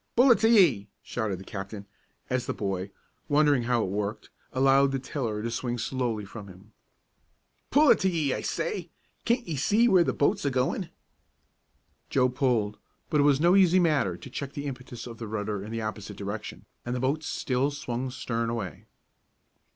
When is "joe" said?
12.09-12.29